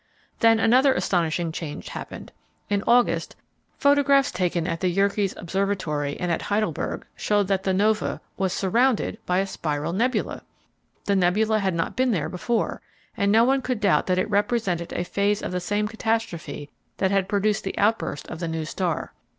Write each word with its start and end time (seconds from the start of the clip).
Then 0.39 0.59
another 0.59 0.95
astonishing 0.95 1.51
change 1.51 1.89
happened: 1.89 2.31
in 2.71 2.81
August 2.87 3.35
photographs 3.77 4.31
taken 4.31 4.65
at 4.65 4.79
the 4.79 4.87
Yerkes 4.89 5.35
Observatory 5.37 6.19
and 6.19 6.31
at 6.31 6.41
Heidelberg 6.41 7.05
showed 7.15 7.47
that 7.49 7.61
the 7.61 7.71
"nova" 7.75 8.19
was 8.35 8.51
surrounded 8.51 9.19
by 9.27 9.37
a 9.37 9.45
spiral 9.45 9.93
nebula! 9.93 10.41
The 11.05 11.15
nebula 11.15 11.59
had 11.59 11.75
not 11.75 11.95
been 11.95 12.09
there 12.13 12.29
before, 12.29 12.81
and 13.15 13.31
no 13.31 13.43
one 13.43 13.61
could 13.61 13.79
doubt 13.79 14.07
that 14.07 14.17
it 14.17 14.27
represented 14.27 14.91
a 14.91 15.03
phase 15.03 15.43
of 15.43 15.51
the 15.51 15.59
same 15.59 15.87
catastrophe 15.87 16.71
that 16.97 17.11
had 17.11 17.29
produced 17.29 17.63
the 17.63 17.77
outburst 17.77 18.27
of 18.27 18.39
the 18.39 18.47
new 18.47 18.65
star. 18.65 19.13